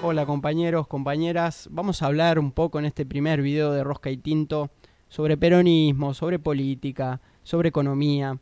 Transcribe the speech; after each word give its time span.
Hola 0.00 0.24
compañeros, 0.24 0.86
compañeras, 0.86 1.68
vamos 1.72 2.00
a 2.00 2.06
hablar 2.06 2.38
un 2.38 2.52
poco 2.52 2.78
en 2.78 2.84
este 2.84 3.04
primer 3.04 3.42
video 3.42 3.72
de 3.72 3.82
Rosca 3.82 4.08
y 4.10 4.18
Tinto 4.18 4.70
sobre 5.08 5.36
peronismo, 5.36 6.14
sobre 6.14 6.38
política, 6.38 7.20
sobre 7.42 7.70
economía 7.70 8.38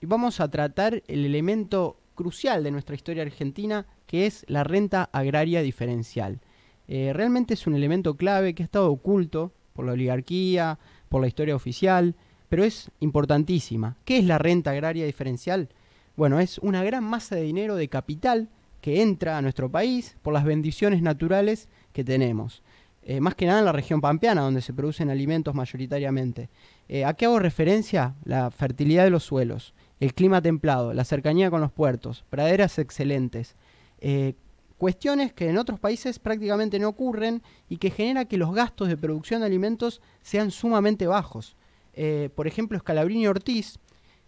y 0.00 0.06
vamos 0.06 0.40
a 0.40 0.50
tratar 0.50 1.04
el 1.06 1.24
elemento 1.24 2.00
crucial 2.16 2.64
de 2.64 2.72
nuestra 2.72 2.96
historia 2.96 3.22
argentina 3.22 3.86
que 4.08 4.26
es 4.26 4.44
la 4.48 4.64
renta 4.64 5.08
agraria 5.12 5.62
diferencial. 5.62 6.40
Eh, 6.88 7.12
realmente 7.14 7.54
es 7.54 7.68
un 7.68 7.76
elemento 7.76 8.16
clave 8.16 8.56
que 8.56 8.64
ha 8.64 8.66
estado 8.66 8.90
oculto 8.90 9.52
por 9.72 9.84
la 9.86 9.92
oligarquía, 9.92 10.80
por 11.08 11.20
la 11.20 11.28
historia 11.28 11.54
oficial, 11.54 12.16
pero 12.50 12.64
es 12.64 12.90
importantísima. 13.00 13.96
¿Qué 14.04 14.18
es 14.18 14.24
la 14.24 14.36
renta 14.36 14.72
agraria 14.72 15.06
diferencial? 15.06 15.70
Bueno, 16.16 16.40
es 16.40 16.58
una 16.58 16.84
gran 16.84 17.04
masa 17.04 17.36
de 17.36 17.42
dinero 17.42 17.76
de 17.76 17.88
capital 17.88 18.48
que 18.82 19.00
entra 19.00 19.38
a 19.38 19.42
nuestro 19.42 19.70
país 19.70 20.16
por 20.20 20.34
las 20.34 20.44
bendiciones 20.44 21.00
naturales 21.00 21.68
que 21.92 22.04
tenemos. 22.04 22.62
Eh, 23.02 23.20
más 23.20 23.34
que 23.34 23.46
nada 23.46 23.60
en 23.60 23.64
la 23.64 23.72
región 23.72 24.00
pampeana, 24.00 24.42
donde 24.42 24.60
se 24.62 24.74
producen 24.74 25.10
alimentos 25.10 25.54
mayoritariamente. 25.54 26.50
Eh, 26.88 27.04
¿A 27.04 27.14
qué 27.14 27.26
hago 27.26 27.38
referencia? 27.38 28.14
La 28.24 28.50
fertilidad 28.50 29.04
de 29.04 29.10
los 29.10 29.24
suelos, 29.24 29.72
el 30.00 30.12
clima 30.12 30.42
templado, 30.42 30.92
la 30.92 31.04
cercanía 31.04 31.50
con 31.50 31.60
los 31.60 31.72
puertos, 31.72 32.24
praderas 32.28 32.78
excelentes. 32.78 33.54
Eh, 34.00 34.34
cuestiones 34.76 35.32
que 35.32 35.48
en 35.48 35.56
otros 35.56 35.78
países 35.78 36.18
prácticamente 36.18 36.78
no 36.78 36.88
ocurren 36.88 37.42
y 37.68 37.76
que 37.76 37.90
genera 37.90 38.24
que 38.24 38.38
los 38.38 38.52
gastos 38.52 38.88
de 38.88 38.96
producción 38.96 39.40
de 39.40 39.46
alimentos 39.46 40.00
sean 40.22 40.50
sumamente 40.50 41.06
bajos. 41.06 41.54
Por 42.34 42.46
ejemplo, 42.46 42.78
Scalabrini 42.78 43.26
Ortiz, 43.26 43.78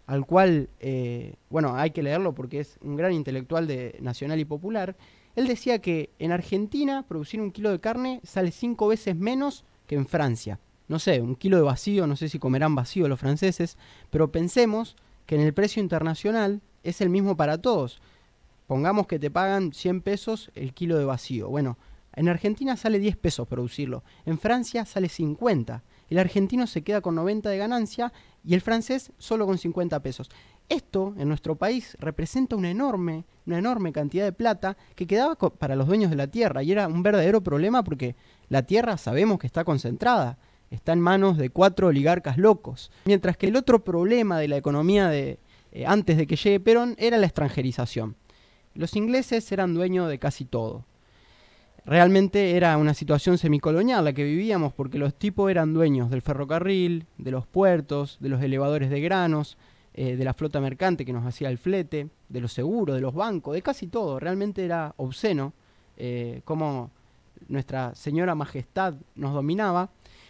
al 0.05 0.25
cual, 0.25 0.69
eh, 0.79 1.35
bueno, 1.49 1.75
hay 1.75 1.91
que 1.91 2.03
leerlo 2.03 2.33
porque 2.33 2.59
es 2.59 2.77
un 2.81 2.95
gran 2.95 3.13
intelectual 3.13 3.67
de 3.67 3.97
nacional 4.01 4.39
y 4.39 4.45
popular, 4.45 4.95
él 5.35 5.47
decía 5.47 5.79
que 5.79 6.11
en 6.19 6.31
Argentina 6.31 7.05
producir 7.07 7.41
un 7.41 7.51
kilo 7.51 7.71
de 7.71 7.79
carne 7.79 8.19
sale 8.23 8.51
cinco 8.51 8.87
veces 8.87 9.15
menos 9.15 9.63
que 9.87 9.95
en 9.95 10.05
Francia. 10.05 10.59
No 10.87 10.99
sé, 10.99 11.21
un 11.21 11.35
kilo 11.35 11.57
de 11.57 11.63
vacío, 11.63 12.05
no 12.05 12.15
sé 12.15 12.29
si 12.29 12.37
comerán 12.37 12.75
vacío 12.75 13.07
los 13.07 13.19
franceses, 13.19 13.77
pero 14.09 14.31
pensemos 14.31 14.95
que 15.25 15.35
en 15.35 15.41
el 15.41 15.53
precio 15.53 15.81
internacional 15.81 16.61
es 16.83 17.01
el 17.01 17.09
mismo 17.09 17.37
para 17.37 17.57
todos. 17.57 18.01
Pongamos 18.67 19.07
que 19.07 19.19
te 19.19 19.31
pagan 19.31 19.73
100 19.73 20.01
pesos 20.01 20.51
el 20.55 20.73
kilo 20.73 20.97
de 20.97 21.05
vacío. 21.05 21.49
Bueno, 21.49 21.77
en 22.15 22.29
Argentina 22.29 22.75
sale 22.75 22.99
10 22.99 23.15
pesos 23.17 23.47
producirlo, 23.47 24.03
en 24.25 24.37
Francia 24.37 24.85
sale 24.85 25.09
50 25.09 25.81
el 26.09 26.19
argentino 26.19 26.67
se 26.67 26.81
queda 26.81 27.01
con 27.01 27.15
90 27.15 27.49
de 27.49 27.57
ganancia 27.57 28.13
y 28.43 28.53
el 28.53 28.61
francés 28.61 29.11
solo 29.17 29.45
con 29.45 29.57
50 29.57 30.01
pesos. 30.01 30.29
Esto 30.69 31.13
en 31.17 31.27
nuestro 31.27 31.55
país 31.55 31.97
representa 31.99 32.55
una 32.55 32.69
enorme, 32.69 33.25
una 33.45 33.59
enorme 33.59 33.91
cantidad 33.91 34.23
de 34.23 34.31
plata 34.31 34.77
que 34.95 35.07
quedaba 35.07 35.35
para 35.35 35.75
los 35.75 35.87
dueños 35.87 36.09
de 36.09 36.15
la 36.15 36.27
tierra 36.27 36.63
y 36.63 36.71
era 36.71 36.87
un 36.87 37.03
verdadero 37.03 37.41
problema 37.41 37.83
porque 37.83 38.15
la 38.49 38.63
tierra 38.63 38.97
sabemos 38.97 39.39
que 39.39 39.47
está 39.47 39.63
concentrada, 39.63 40.37
está 40.71 40.93
en 40.93 41.01
manos 41.01 41.37
de 41.37 41.49
cuatro 41.49 41.87
oligarcas 41.87 42.37
locos. 42.37 42.91
Mientras 43.05 43.37
que 43.37 43.47
el 43.47 43.55
otro 43.55 43.83
problema 43.83 44.39
de 44.39 44.47
la 44.47 44.57
economía 44.57 45.09
de, 45.09 45.39
eh, 45.71 45.85
antes 45.85 46.17
de 46.17 46.27
que 46.27 46.35
llegue 46.35 46.59
Perón 46.59 46.95
era 46.97 47.17
la 47.17 47.25
extranjerización. 47.25 48.15
Los 48.73 48.95
ingleses 48.95 49.51
eran 49.51 49.73
dueños 49.73 50.09
de 50.09 50.17
casi 50.17 50.45
todo 50.45 50.85
realmente 51.85 52.55
era 52.55 52.77
una 52.77 52.93
situación 52.93 53.37
semicolonial 53.37 54.05
la 54.05 54.13
que 54.13 54.23
vivíamos 54.23 54.73
porque 54.73 54.97
los 54.97 55.13
tipos 55.13 55.49
eran 55.51 55.73
dueños 55.73 56.09
del 56.09 56.21
ferrocarril, 56.21 57.05
de 57.17 57.31
los 57.31 57.45
puertos, 57.45 58.17
de 58.19 58.29
los 58.29 58.41
elevadores 58.41 58.89
de 58.89 59.01
granos, 59.01 59.57
eh, 59.93 60.15
de 60.15 60.23
la 60.23 60.33
flota 60.33 60.59
mercante 60.59 61.05
que 61.05 61.13
nos 61.13 61.25
hacía 61.25 61.49
el 61.49 61.57
flete, 61.57 62.09
de 62.29 62.41
los 62.41 62.53
seguros, 62.53 62.95
de 62.95 63.01
los 63.01 63.13
bancos, 63.13 63.53
de 63.53 63.61
casi 63.61 63.87
todo. 63.87 64.19
Realmente 64.19 64.65
era 64.65 64.93
obsceno 64.97 65.53
eh, 65.97 66.41
cómo 66.45 66.89
nuestra 67.47 67.93
señora 67.95 68.35
majestad 68.35 68.95
nos 69.15 69.33
dominaba 69.33 69.89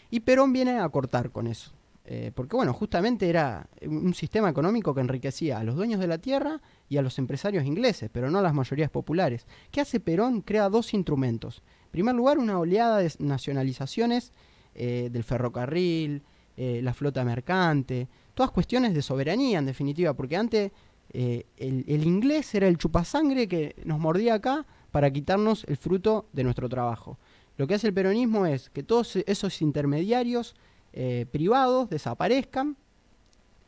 y 0.10 0.20
Perón 0.22 0.52
viene 0.52 0.80
a 0.80 0.90
cortar 0.90 1.32
con 1.32 1.48
eso. 1.48 1.72
Eh, 2.06 2.32
porque 2.36 2.58
bueno, 2.58 2.74
justamente 2.74 3.30
era 3.30 3.70
un 3.86 4.14
sistema 4.14 4.50
económico 4.50 4.94
que 4.94 5.00
enriquecía 5.00 5.60
a 5.60 5.64
los 5.64 5.76
dueños 5.76 6.02
de 6.02 6.08
la 6.08 6.18
tierra 6.18 6.62
y 6.90 6.98
a 6.98 7.02
los 7.02 7.18
empresarios 7.18 7.66
ingleses, 7.66 8.10
pero 8.12 8.30
no 8.30 8.40
a 8.40 8.42
las 8.42 8.54
mayorías 8.54 8.90
populares. 8.90 9.48
¿Qué 9.72 9.80
hace 9.80 10.02
Perón? 10.02 10.42
Crea 10.42 10.68
dos 10.68 10.94
instrumentos. 10.94 11.64
En 11.86 11.92
primer 11.92 12.16
lugar, 12.16 12.40
una 12.40 12.60
oleada 12.60 12.98
de 12.98 13.12
nacionalizaciones 13.20 14.34
eh, 14.76 15.10
del 15.12 15.24
ferrocarril, 15.24 16.24
eh, 16.58 16.82
la 16.84 16.94
flota 16.94 17.24
mercante, 17.24 18.10
todas 18.34 18.52
cuestiones 18.52 18.94
de 18.94 19.02
soberanía 19.02 19.60
en 19.60 19.66
definitiva, 19.66 20.14
porque 20.14 20.36
antes 20.36 20.72
el, 21.14 21.46
el 21.58 22.04
inglés 22.06 22.56
era 22.56 22.68
el 22.68 22.80
chupasangre 22.80 23.48
que 23.48 23.76
nos 23.86 24.00
mordía 24.00 24.34
acá 24.34 24.66
para 24.90 25.12
quitarnos 25.12 25.64
el 25.66 25.78
fruto 25.78 26.28
de 26.34 26.44
nuestro 26.44 26.68
trabajo. 26.68 27.20
Lo 27.56 27.68
que 27.68 27.76
hace 27.76 27.88
el 27.88 27.94
peronismo 27.94 28.48
es 28.48 28.72
que 28.72 28.82
todos 28.82 29.16
esos 29.16 29.62
intermediarios 29.62 30.56
eh, 30.94 31.26
privados 31.32 31.90
desaparezcan 31.90 32.78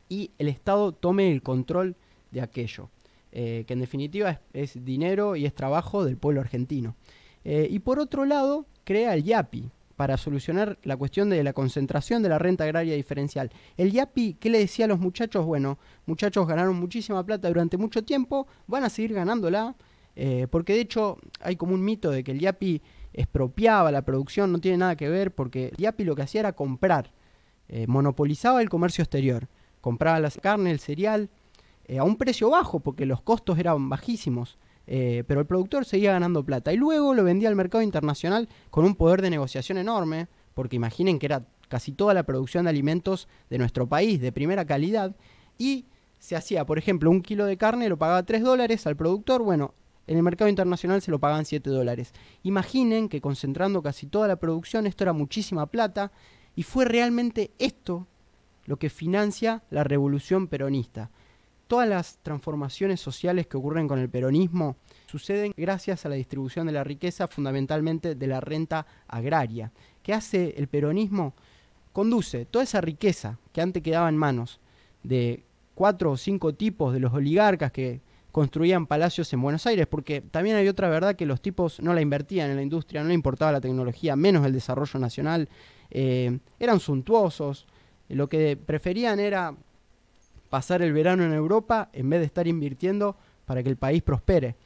y 0.10 0.30
el 0.38 0.48
Estado 0.48 0.92
tome 0.92 1.32
el 1.32 1.42
control 1.42 1.96
de 2.30 2.42
aquello, 2.42 2.90
eh, 3.32 3.64
que 3.66 3.74
en 3.74 3.80
definitiva 3.80 4.40
es, 4.54 4.86
dinero 4.86 5.36
y 5.36 5.46
es 5.48 5.56
trabajo 5.56 6.06
del 6.06 6.18
pueblo 6.18 6.42
argentino. 6.42 6.96
Eh, 7.44 7.68
y 7.70 7.80
por 7.80 7.98
otro 7.98 8.26
lado, 8.26 8.68
crea 8.84 9.16
el 9.16 9.24
YAPI 9.24 9.72
para 9.96 10.18
solucionar 10.18 10.78
la 10.84 10.98
cuestión 10.98 11.32
de 11.32 11.44
la 11.44 11.54
concentración 11.54 12.22
de 12.22 12.30
la 12.30 12.38
renta 12.38 12.66
agraria 12.66 12.94
diferencial. 12.94 13.50
El 13.76 13.92
YAPI, 13.92 14.36
¿qué 14.36 14.52
le 14.52 14.60
decía 14.60 14.86
a 14.86 14.88
los 14.88 15.00
muchachos? 15.00 15.46
Bueno, 15.46 15.80
muchachos 16.06 16.48
ganaron 16.48 16.76
muchísima 16.76 17.26
plata 17.26 17.48
durante 17.48 17.78
mucho 17.78 18.04
tiempo, 18.04 18.46
van 18.68 18.84
a 18.84 18.90
seguir 18.90 19.14
ganándola, 19.14 19.76
porque 20.50 20.74
de 20.74 20.82
hecho 20.82 21.18
hay 21.42 21.56
como 21.56 21.74
un 21.74 21.84
mito 21.84 22.12
de 22.12 22.24
que 22.24 22.32
el 22.32 22.40
YAPI 22.40 22.82
expropiaba 23.16 23.92
la 23.92 24.04
producción, 24.04 24.52
no 24.52 24.60
tiene 24.60 24.78
nada 24.78 24.96
que 24.96 25.10
ver, 25.10 25.34
porque 25.34 25.70
el 25.70 25.78
YAPI 25.78 26.04
lo 26.04 26.16
que 26.16 26.22
hacía 26.24 26.42
era 26.42 26.54
comprar 26.54 27.12
eh, 27.68 27.88
monopolizaba 27.88 28.62
el 28.62 28.70
comercio 28.70 29.02
exterior, 29.02 29.48
compraba 29.82 30.20
la 30.20 30.30
carne, 30.30 30.72
el 30.72 30.80
cereal, 30.80 31.30
eh, 31.86 31.98
a 31.98 32.04
un 32.04 32.18
precio 32.18 32.50
bajo, 32.50 32.80
porque 32.80 33.06
los 33.06 33.22
costos 33.22 33.58
eran 33.58 33.90
bajísimos, 33.90 34.58
eh, 34.88 35.24
pero 35.28 35.40
el 35.40 35.48
productor 35.48 35.86
seguía 35.86 36.12
ganando 36.12 36.44
plata. 36.44 36.74
Y 36.74 36.78
luego 36.78 37.16
lo 37.16 37.24
vendía 37.24 37.50
al 37.50 37.56
mercado 37.56 37.82
internacional 37.82 38.50
con 38.70 38.86
un 38.86 38.96
poder 38.96 39.22
de 39.22 39.32
negociación 39.32 39.80
enorme, 39.80 40.28
porque 40.54 40.76
imaginen 40.76 41.18
que 41.18 41.26
era 41.26 41.48
casi 41.68 41.92
toda 41.92 42.14
la 42.14 42.24
producción 42.24 42.66
de 42.66 42.70
alimentos 42.70 43.28
de 43.50 43.58
nuestro 43.58 43.88
país, 43.88 44.22
de 44.22 44.32
primera 44.32 44.66
calidad, 44.66 45.16
y 45.58 45.86
se 46.20 46.36
hacía, 46.36 46.66
por 46.66 46.78
ejemplo, 46.78 47.10
un 47.10 47.22
kilo 47.22 47.46
de 47.46 47.58
carne 47.58 47.90
lo 47.90 47.98
pagaba 47.98 48.24
3 48.24 48.44
dólares 48.44 48.86
al 48.86 48.96
productor, 48.96 49.42
bueno, 49.42 49.74
en 50.08 50.18
el 50.18 50.24
mercado 50.24 50.50
internacional 50.50 51.02
se 51.02 51.12
lo 51.12 51.20
pagaban 51.20 51.46
7 51.46 51.70
dólares. 51.70 52.14
Imaginen 52.44 53.10
que 53.10 53.22
concentrando 53.22 53.82
casi 53.82 54.08
toda 54.08 54.28
la 54.28 54.36
producción, 54.36 54.88
esto 54.88 55.04
era 55.04 55.14
muchísima 55.14 55.66
plata, 55.66 56.12
y 56.56 56.64
fue 56.64 56.86
realmente 56.86 57.52
esto 57.60 58.08
lo 58.66 58.78
que 58.78 58.90
financia 58.90 59.64
la 59.70 59.84
revolución 59.84 60.48
peronista. 60.48 61.10
Todas 61.68 61.90
las 61.90 62.18
transformaciones 62.22 63.02
sociales 63.02 63.48
que 63.48 63.58
ocurren 63.58 63.88
con 63.88 63.98
el 63.98 64.10
peronismo 64.10 64.76
suceden 65.08 65.54
gracias 65.58 66.06
a 66.06 66.10
la 66.10 66.16
distribución 66.16 66.68
de 66.68 66.74
la 66.74 66.84
riqueza, 66.84 67.28
fundamentalmente 67.28 68.14
de 68.14 68.28
la 68.28 68.40
renta 68.40 68.86
agraria. 69.08 69.72
¿Qué 70.04 70.14
hace 70.14 70.54
el 70.58 70.68
peronismo? 70.68 71.34
Conduce 71.92 72.46
toda 72.46 72.64
esa 72.64 72.82
riqueza 72.82 73.40
que 73.52 73.62
antes 73.62 73.82
quedaba 73.82 74.10
en 74.10 74.18
manos 74.18 74.60
de 75.02 75.44
cuatro 75.74 76.12
o 76.12 76.18
cinco 76.18 76.54
tipos 76.54 76.94
de 76.94 77.00
los 77.00 77.14
oligarcas 77.14 77.72
que 77.72 78.02
construían 78.36 78.86
palacios 78.86 79.32
en 79.32 79.42
Buenos 79.42 79.66
Aires, 79.66 79.88
porque 79.88 80.20
también 80.20 80.58
hay 80.58 80.68
otra 80.68 80.90
verdad 80.90 81.16
que 81.16 81.26
los 81.26 81.42
tipos 81.42 81.80
no 81.80 81.94
la 81.94 82.02
invertían 82.02 82.50
en 82.50 82.58
la 82.58 82.64
industria, 82.64 83.02
no 83.02 83.08
le 83.08 83.14
importaba 83.14 83.54
la 83.54 83.62
tecnología, 83.62 84.18
menos 84.18 84.46
el 84.46 84.52
desarrollo 84.52 85.00
nacional, 85.00 85.48
eh, 85.90 86.38
eran 86.60 86.82
suntuosos, 86.82 87.66
lo 88.10 88.28
que 88.28 88.58
preferían 88.58 89.22
era 89.22 89.56
pasar 90.50 90.82
el 90.82 90.92
verano 90.92 91.24
en 91.24 91.32
Europa 91.32 91.88
en 91.94 92.10
vez 92.10 92.20
de 92.20 92.26
estar 92.26 92.46
invirtiendo 92.46 93.16
para 93.46 93.64
que 93.64 93.70
el 93.70 93.78
país 93.78 94.04
prospere. 94.04 94.58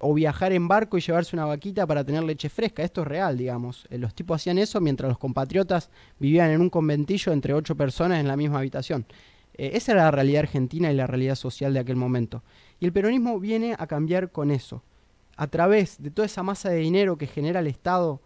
O 0.00 0.12
viajar 0.12 0.52
en 0.52 0.68
barco 0.68 0.98
y 0.98 1.00
llevarse 1.00 1.34
una 1.34 1.46
vaquita 1.46 1.86
para 1.86 2.04
tener 2.04 2.24
leche 2.24 2.50
fresca. 2.50 2.82
Esto 2.82 3.00
es 3.00 3.08
real, 3.08 3.38
digamos. 3.38 3.86
Eh, 3.88 3.96
los 3.96 4.14
tipos 4.14 4.36
hacían 4.36 4.58
eso 4.58 4.82
mientras 4.82 5.08
los 5.08 5.16
compatriotas 5.16 5.88
vivían 6.18 6.50
en 6.50 6.60
un 6.60 6.68
conventillo 6.68 7.32
entre 7.32 7.54
ocho 7.54 7.74
personas 7.74 8.20
en 8.20 8.28
la 8.28 8.36
misma 8.36 8.58
habitación. 8.58 9.06
Eh, 9.54 9.72
esa 9.74 9.92
era 9.92 10.04
la 10.04 10.10
realidad 10.10 10.40
argentina 10.40 10.90
y 10.92 10.96
la 10.96 11.06
realidad 11.06 11.34
social 11.34 11.74
de 11.74 11.80
aquel 11.80 11.96
momento. 11.96 12.42
Y 12.80 12.86
el 12.86 12.92
peronismo 12.92 13.38
viene 13.40 13.74
a 13.78 13.86
cambiar 13.86 14.30
con 14.30 14.50
eso. 14.50 14.82
A 15.36 15.46
través 15.48 16.00
de 16.02 16.10
toda 16.10 16.26
esa 16.26 16.42
masa 16.42 16.70
de 16.70 16.76
dinero 16.76 17.18
que 17.18 17.26
genera 17.26 17.60
el 17.60 17.66
Estado 17.66 18.20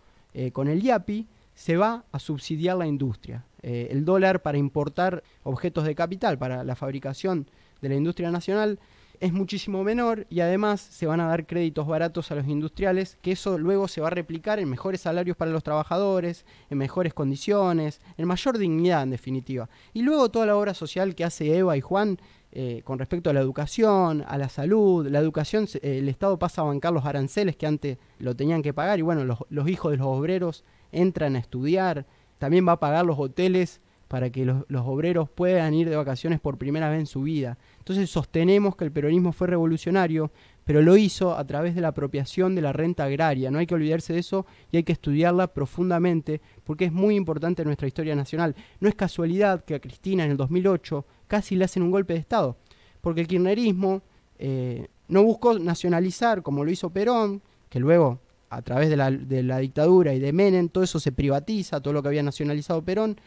con 0.53 0.69
el 0.69 0.83
IAPI, 0.83 1.27
se 1.59 1.77
va 1.77 2.05
a 2.13 2.21
subsidiar 2.21 2.77
la 2.77 2.87
industria. 2.87 3.45
Eh, 3.63 3.89
el 3.91 4.05
dólar 4.05 4.43
para 4.43 4.59
importar 4.59 5.25
objetos 5.43 5.85
de 5.85 5.97
capital, 5.97 6.39
para 6.39 6.63
la 6.63 6.77
fabricación 6.77 7.51
de 7.81 7.89
la 7.89 7.97
industria 7.97 8.31
nacional, 8.31 8.79
es 9.21 9.33
muchísimo 9.33 9.85
menor 9.85 10.27
y 10.31 10.41
además 10.41 10.81
se 10.81 11.07
van 11.07 11.21
a 11.21 11.27
dar 11.27 11.47
créditos 11.47 11.87
baratos 11.87 12.31
a 12.31 12.35
los 12.35 12.47
industriales, 12.47 13.19
que 13.23 13.33
eso 13.33 13.59
luego 13.59 13.89
se 13.89 14.01
va 14.01 14.09
a 14.09 14.11
replicar 14.11 14.59
en 14.59 14.69
mejores 14.69 15.03
salarios 15.03 15.37
para 15.37 15.51
los 15.51 15.63
trabajadores, 15.63 16.45
en 16.71 16.79
mejores 16.79 17.15
condiciones, 17.15 18.01
en 18.17 18.27
mayor 18.27 18.59
dignidad 18.59 19.03
en 19.03 19.11
definitiva. 19.11 19.69
Y 19.93 20.03
luego 20.03 20.31
toda 20.31 20.47
la 20.47 20.57
obra 20.57 20.75
social 20.75 21.15
que 21.15 21.25
hace 21.25 21.57
Eva 21.57 21.77
y 21.77 21.81
Juan 21.81 22.19
eh, 22.51 22.81
con 22.83 22.99
respecto 22.99 23.29
a 23.29 23.35
la 23.35 23.41
educación, 23.41 24.25
a 24.27 24.39
la 24.39 24.49
salud. 24.49 25.07
La 25.07 25.19
educación, 25.19 25.69
eh, 25.75 25.99
el 25.99 26.09
Estado 26.09 26.39
pasa 26.39 26.63
a 26.63 26.65
bancar 26.65 26.95
los 26.95 27.05
aranceles 27.05 27.57
que 27.57 27.67
antes 27.67 27.99
lo 28.19 28.35
tenían 28.35 28.63
que 28.63 28.73
pagar 28.73 28.99
y 28.99 29.03
bueno, 29.03 29.25
los, 29.25 29.69
hijos 29.69 29.91
de 29.91 29.99
los 29.99 30.07
obreros 30.07 30.65
entran 30.91 31.37
a 31.37 31.41
estudiar. 31.41 32.07
También 32.39 32.67
va 32.67 32.73
a 32.73 32.81
pagar 32.81 33.05
los 33.05 33.19
hoteles 33.19 33.83
para 34.09 34.31
que 34.31 34.45
los, 34.45 34.65
los, 34.69 34.83
obreros 34.87 35.29
puedan 35.29 35.75
ir 35.75 35.89
de 35.89 35.97
vacaciones 35.97 36.41
por 36.41 36.59
primera 36.59 36.91
vez 36.91 37.01
en 37.01 37.07
su 37.07 37.23
vida. 37.23 37.59
Entonces 37.79 38.11
sostenemos 38.11 38.75
que 38.75 38.85
el 38.85 38.93
peronismo 38.93 39.33
fue 39.33 39.47
revolucionario, 39.47 40.31
pero 40.65 40.83
lo 40.83 40.97
hizo 40.97 41.37
a 41.37 41.47
través 41.47 41.75
de 41.75 41.81
la 41.81 41.89
apropiación 41.89 42.55
de 42.55 42.63
la 42.63 42.73
renta 42.73 43.05
agraria. 43.05 43.51
No 43.51 43.59
hay 43.59 43.67
que 43.67 43.75
olvidarse 43.75 44.13
de 44.13 44.19
eso 44.19 44.45
y 44.71 44.79
hay 44.79 44.83
que 44.83 44.93
estudiarla 44.93 45.55
profundamente 45.55 46.41
porque 46.65 46.87
es 46.87 46.93
muy 46.93 47.17
importante 47.17 47.63
en 47.63 47.69
nuestra 47.69 47.89
historia 47.89 48.15
nacional. 48.15 48.55
No 48.81 48.89
es 48.89 48.95
casualidad 48.95 49.65
que 49.65 49.75
a 49.75 49.81
Cristina 49.81 50.25
en 50.25 50.33
el 50.33 50.37
2008 50.37 51.07
casi 51.27 51.57
le 51.57 51.65
hacen 51.65 51.83
un 51.83 51.91
golpe 51.91 52.15
de 52.15 52.19
Estado, 52.19 52.57
porque 53.01 53.23
el 53.23 53.29
kirchnerismo 53.29 54.03
eh, 54.39 54.89
no 55.09 55.23
buscó 55.23 55.59
nacionalizar 55.59 56.43
como 56.43 56.65
lo 56.65 56.71
hizo 56.71 56.91
Perón, 56.91 57.43
que 57.69 57.81
luego 57.81 58.21
a 58.51 58.63
través 58.63 58.89
de 58.89 58.97
la, 58.97 59.59
dictadura 59.59 60.15
y 60.15 60.19
de 60.19 60.33
Menem, 60.33 60.69
todo 60.69 60.85
eso 60.85 61.01
se 61.01 61.13
privatiza, 61.13 61.81
todo 61.81 61.93
lo 61.93 62.03
que 62.03 62.09
había 62.09 62.23
nacionalizado 62.23 62.83
Perón, 62.83 63.19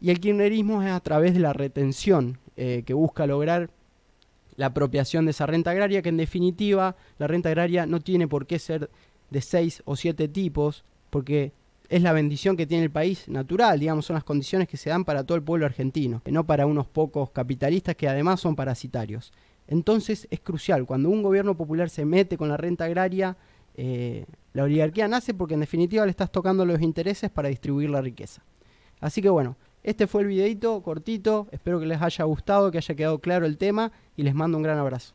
y 0.00 0.10
el 0.10 0.20
kirchnerismo 0.20 0.82
es 0.82 0.90
a 0.90 1.00
través 1.00 1.34
de 1.34 1.40
la 1.40 1.52
retención 1.52 2.38
eh, 2.56 2.82
que 2.86 2.94
busca 2.94 3.26
lograr 3.26 3.70
la 4.56 4.66
apropiación 4.66 5.26
de 5.26 5.32
esa 5.32 5.46
renta 5.46 5.70
agraria, 5.70 6.02
que 6.02 6.08
en 6.08 6.16
definitiva 6.16 6.96
la 7.18 7.26
renta 7.26 7.48
agraria 7.48 7.86
no 7.86 8.00
tiene 8.00 8.26
por 8.26 8.46
qué 8.46 8.58
ser 8.58 8.90
de 9.30 9.40
seis 9.40 9.82
o 9.84 9.96
siete 9.96 10.28
tipos, 10.28 10.84
porque 11.10 11.52
es 11.88 12.02
la 12.02 12.12
bendición 12.12 12.56
que 12.56 12.66
tiene 12.66 12.84
el 12.84 12.90
país 12.90 13.28
natural, 13.28 13.78
digamos, 13.78 14.06
son 14.06 14.14
las 14.14 14.24
condiciones 14.24 14.68
que 14.68 14.76
se 14.76 14.90
dan 14.90 15.04
para 15.04 15.24
todo 15.24 15.36
el 15.36 15.42
pueblo 15.42 15.66
argentino, 15.66 16.22
no 16.26 16.44
para 16.44 16.66
unos 16.66 16.86
pocos 16.86 17.30
capitalistas 17.30 17.96
que 17.96 18.08
además 18.08 18.40
son 18.40 18.56
parasitarios. 18.56 19.32
Entonces 19.68 20.26
es 20.30 20.40
crucial, 20.40 20.86
cuando 20.86 21.10
un 21.10 21.22
gobierno 21.22 21.56
popular 21.56 21.90
se 21.90 22.04
mete 22.04 22.36
con 22.36 22.48
la 22.48 22.56
renta 22.56 22.84
agraria, 22.84 23.36
eh, 23.76 24.24
la 24.52 24.64
oligarquía 24.64 25.06
nace 25.06 25.34
porque 25.34 25.54
en 25.54 25.60
definitiva 25.60 26.04
le 26.06 26.10
estás 26.10 26.32
tocando 26.32 26.64
los 26.64 26.80
intereses 26.80 27.30
para 27.30 27.48
distribuir 27.48 27.90
la 27.90 28.00
riqueza. 28.00 28.42
Así 29.00 29.20
que 29.20 29.28
bueno, 29.28 29.56
este 29.86 30.08
fue 30.08 30.22
el 30.22 30.26
videito 30.26 30.82
cortito, 30.82 31.46
espero 31.52 31.78
que 31.78 31.86
les 31.86 32.02
haya 32.02 32.24
gustado, 32.24 32.72
que 32.72 32.78
haya 32.78 32.94
quedado 32.96 33.20
claro 33.20 33.46
el 33.46 33.56
tema 33.56 33.92
y 34.16 34.24
les 34.24 34.34
mando 34.34 34.58
un 34.58 34.64
gran 34.64 34.78
abrazo. 34.78 35.14